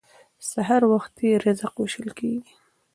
[0.51, 2.51] سهار وختي رزق ویشل کیږي.